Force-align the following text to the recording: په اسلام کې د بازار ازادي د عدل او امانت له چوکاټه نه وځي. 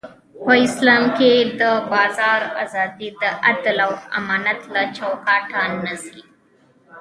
په 0.45 0.53
اسلام 0.65 1.03
کې 1.17 1.31
د 1.61 1.61
بازار 1.91 2.41
ازادي 2.63 3.09
د 3.21 3.23
عدل 3.47 3.77
او 3.87 3.91
امانت 4.19 4.61
له 4.73 4.81
چوکاټه 4.97 5.61
نه 5.83 5.93
وځي. 5.99 6.23